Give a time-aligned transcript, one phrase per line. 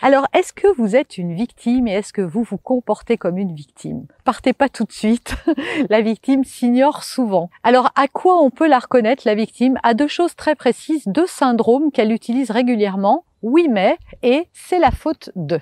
[0.00, 3.52] Alors, est-ce que vous êtes une victime et est-ce que vous vous comportez comme une
[3.52, 4.06] victime?
[4.24, 5.34] Partez pas tout de suite.
[5.90, 7.50] la victime s'ignore souvent.
[7.64, 9.76] Alors, à quoi on peut la reconnaître, la victime?
[9.82, 13.24] À deux choses très précises, deux syndromes qu'elle utilise régulièrement.
[13.42, 15.58] Oui, mais et c'est la faute de.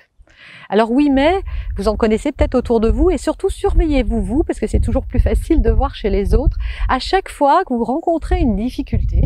[0.69, 1.41] Alors oui, mais
[1.75, 5.07] vous en connaissez peut-être autour de vous et surtout surveillez-vous vous parce que c'est toujours
[5.07, 6.57] plus facile de voir chez les autres.
[6.89, 9.23] À chaque fois que vous rencontrez une difficulté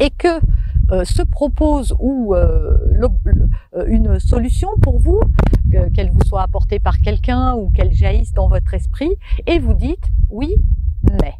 [0.00, 0.40] et que
[1.04, 2.76] se propose ou euh,
[3.74, 5.20] euh, une solution pour vous,
[5.94, 9.10] qu'elle vous soit apportée par quelqu'un ou qu'elle jaillisse dans votre esprit,
[9.46, 10.54] et vous dites oui,
[11.10, 11.34] mais.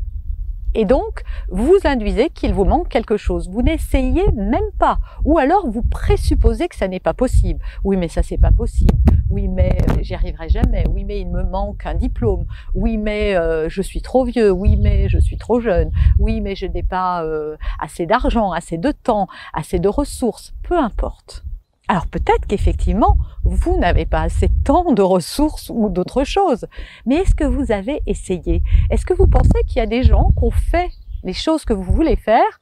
[0.74, 3.48] Et donc, vous induisez qu'il vous manque quelque chose.
[3.50, 4.98] Vous n'essayez même pas.
[5.24, 7.60] Ou alors, vous présupposez que ça n'est pas possible.
[7.84, 8.94] Oui, mais ça, c'est pas possible.
[9.30, 10.84] Oui, mais euh, j'y arriverai jamais.
[10.90, 12.46] Oui, mais il me manque un diplôme.
[12.74, 14.50] Oui, mais euh, je suis trop vieux.
[14.50, 15.90] Oui, mais je suis trop jeune.
[16.18, 20.54] Oui, mais je n'ai pas euh, assez d'argent, assez de temps, assez de ressources.
[20.62, 21.44] Peu importe.
[21.88, 26.66] Alors peut-être qu'effectivement, vous n'avez pas assez de temps, de ressources ou d'autres choses.
[27.06, 28.62] Mais est-ce que vous avez essayé?
[28.90, 30.90] Est-ce que vous pensez qu'il y a des gens qui ont fait
[31.24, 32.60] les choses que vous voulez faire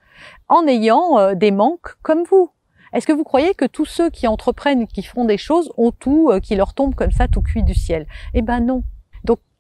[0.49, 2.51] en ayant euh, des manques comme vous?
[2.93, 6.31] Est-ce que vous croyez que tous ceux qui entreprennent, qui font des choses, ont tout
[6.31, 8.07] euh, qui leur tombe comme ça tout cuit du ciel?
[8.35, 8.83] Eh ben non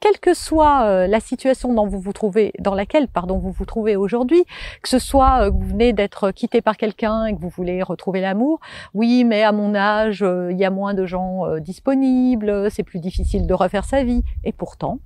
[0.00, 4.44] quelle que soit euh, la situation dans laquelle pardon, vous vous trouvez aujourd'hui,
[4.82, 7.82] que ce soit euh, que vous venez d'être quitté par quelqu'un et que vous voulez
[7.82, 8.60] retrouver l'amour,
[8.94, 12.98] oui, mais à mon âge, euh, il y a moins de gens disponibles, c'est plus
[12.98, 14.22] difficile de refaire sa vie.
[14.44, 14.98] Et pourtant,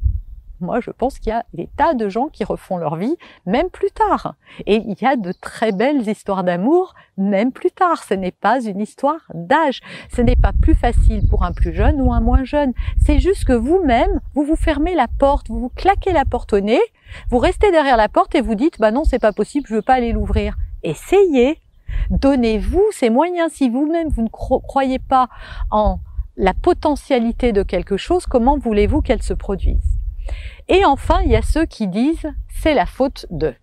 [0.64, 3.16] moi, je pense qu'il y a des tas de gens qui refont leur vie,
[3.46, 4.34] même plus tard.
[4.66, 8.02] Et il y a de très belles histoires d'amour, même plus tard.
[8.02, 9.80] Ce n'est pas une histoire d'âge.
[10.10, 12.72] Ce n'est pas plus facile pour un plus jeune ou un moins jeune.
[13.04, 16.60] C'est juste que vous-même, vous vous fermez la porte, vous vous claquez la porte au
[16.60, 16.80] nez,
[17.30, 19.82] vous restez derrière la porte et vous dites, bah non, c'est pas possible, je veux
[19.82, 20.56] pas aller l'ouvrir.
[20.82, 21.60] Essayez.
[22.10, 23.52] Donnez-vous ces moyens.
[23.52, 25.28] Si vous-même, vous ne croyez pas
[25.70, 26.00] en
[26.36, 29.98] la potentialité de quelque chose, comment voulez-vous qu'elle se produise?
[30.68, 32.32] Et enfin, il y a ceux qui disent
[32.62, 33.54] c'est la faute de.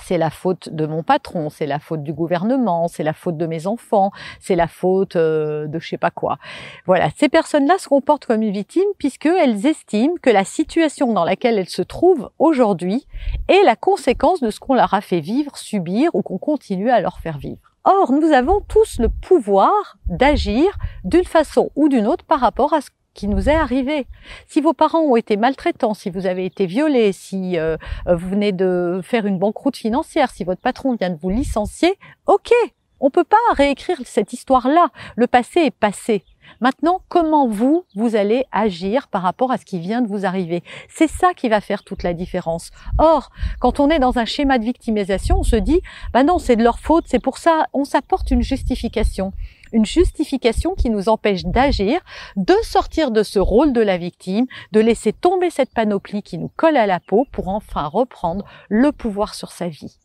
[0.00, 3.46] C'est la faute de mon patron, c'est la faute du gouvernement, c'est la faute de
[3.46, 6.38] mes enfants, c'est la faute euh, de je sais pas quoi.
[6.86, 11.58] Voilà, ces personnes-là se comportent comme une victime puisqu'elles estiment que la situation dans laquelle
[11.58, 13.06] elles se trouvent aujourd'hui
[13.48, 17.00] est la conséquence de ce qu'on leur a fait vivre, subir ou qu'on continue à
[17.00, 17.60] leur faire vivre.
[17.84, 20.66] Or, nous avons tous le pouvoir d'agir
[21.04, 24.06] d'une façon ou d'une autre par rapport à ce qui nous est arrivé.
[24.46, 28.52] Si vos parents ont été maltraitants, si vous avez été violé, si euh, vous venez
[28.52, 32.52] de faire une banqueroute financière, si votre patron vient de vous licencier, ok,
[33.00, 34.90] on peut pas réécrire cette histoire-là.
[35.16, 36.22] Le passé est passé.
[36.60, 40.62] Maintenant, comment vous, vous allez agir par rapport à ce qui vient de vous arriver?
[40.88, 42.70] C'est ça qui va faire toute la différence.
[42.98, 45.80] Or, quand on est dans un schéma de victimisation, on se dit,
[46.12, 49.32] bah non, c'est de leur faute, c'est pour ça, on s'apporte une justification
[49.72, 52.00] une justification qui nous empêche d'agir,
[52.36, 56.50] de sortir de ce rôle de la victime, de laisser tomber cette panoplie qui nous
[56.56, 59.98] colle à la peau pour enfin reprendre le pouvoir sur sa vie.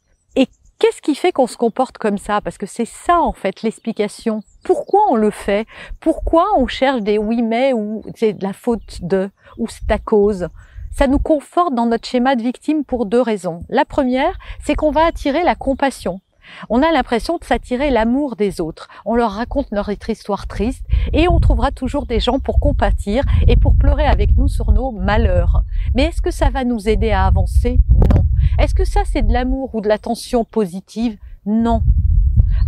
[0.80, 2.42] Qu'est-ce qui fait qu'on se comporte comme ça?
[2.42, 4.42] Parce que c'est ça en fait l'explication.
[4.64, 5.66] Pourquoi on le fait?
[6.00, 10.00] Pourquoi on cherche des oui mais ou c'est de la faute de ou c'est à
[10.00, 10.48] cause?
[10.92, 13.62] Ça nous conforte dans notre schéma de victime pour deux raisons.
[13.70, 16.22] La première, c'est qu'on va attirer la compassion.
[16.70, 18.88] On a l'impression de s'attirer l'amour des autres.
[19.06, 23.56] On leur raconte notre histoire triste et on trouvera toujours des gens pour compatir et
[23.56, 25.64] pour pleurer avec nous sur nos malheurs.
[25.96, 27.80] Mais est-ce que ça va nous aider à avancer?
[28.60, 31.18] Est-ce que ça c'est de l'amour ou de l'attention positive?
[31.46, 31.82] Non.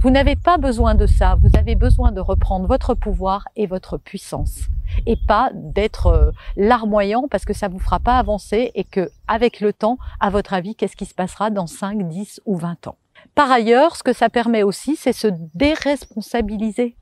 [0.01, 3.97] Vous n'avez pas besoin de ça, vous avez besoin de reprendre votre pouvoir et votre
[3.97, 4.69] puissance
[5.05, 9.59] et pas d'être euh, larmoyant parce que ça vous fera pas avancer et que avec
[9.59, 12.97] le temps, à votre avis, qu'est-ce qui se passera dans 5, 10 ou 20 ans?
[13.33, 16.95] Par ailleurs, ce que ça permet aussi, c'est se déresponsabiliser.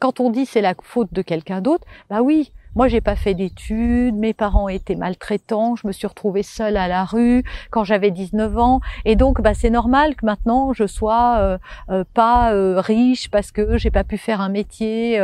[0.00, 3.34] Quand on dit c'est la faute de quelqu'un d'autre, bah oui, Moi, j'ai pas fait
[3.34, 8.10] d'études, mes parents étaient maltraitants, je me suis retrouvée seule à la rue quand j'avais
[8.10, 11.58] 19 ans, et donc bah, c'est normal que maintenant je sois euh,
[11.90, 15.20] euh, pas euh, riche parce que j'ai pas pu faire un métier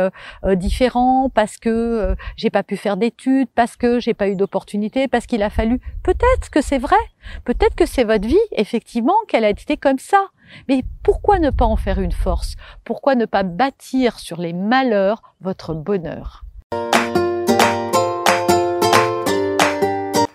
[0.55, 5.25] différent, parce que j'ai pas pu faire d'études, parce que j'ai pas eu d'opportunité, parce
[5.25, 5.79] qu'il a fallu.
[6.03, 6.95] Peut-être que c'est vrai,
[7.43, 10.27] peut-être que c'est votre vie effectivement qu'elle a été comme ça.
[10.69, 12.55] Mais pourquoi ne pas en faire une force?
[12.83, 16.45] Pourquoi ne pas bâtir sur les malheurs votre bonheur?